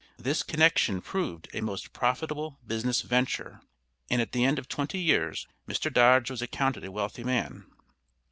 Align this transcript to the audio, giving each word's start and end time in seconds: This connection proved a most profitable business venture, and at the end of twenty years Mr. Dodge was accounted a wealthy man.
This 0.17 0.41
connection 0.41 0.99
proved 0.99 1.47
a 1.53 1.61
most 1.61 1.93
profitable 1.93 2.57
business 2.65 3.03
venture, 3.03 3.61
and 4.09 4.19
at 4.19 4.31
the 4.31 4.43
end 4.43 4.57
of 4.57 4.67
twenty 4.67 4.97
years 4.97 5.45
Mr. 5.67 5.93
Dodge 5.93 6.31
was 6.31 6.41
accounted 6.41 6.83
a 6.83 6.91
wealthy 6.91 7.23
man. 7.23 7.67